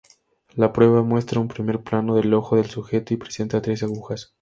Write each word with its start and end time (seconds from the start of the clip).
La 0.55 0.73
prueba 0.73 1.03
muestra 1.03 1.39
un 1.39 1.47
primer 1.47 1.83
plano 1.83 2.15
del 2.15 2.33
ojo 2.33 2.55
del 2.55 2.65
sujeto 2.65 3.13
y 3.13 3.17
presenta 3.17 3.61
tres 3.61 3.83
agujas. 3.83 4.33